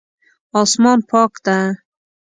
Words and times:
اسمان 0.61 0.99
پاک 1.09 1.33
ده 1.45 1.57